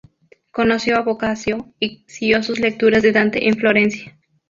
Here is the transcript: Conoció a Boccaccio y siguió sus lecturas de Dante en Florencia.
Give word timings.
Conoció 0.49 0.97
a 0.97 1.01
Boccaccio 1.01 1.75
y 1.79 2.03
siguió 2.07 2.41
sus 2.41 2.59
lecturas 2.59 3.03
de 3.03 3.11
Dante 3.11 3.47
en 3.47 3.53
Florencia. 3.55 4.17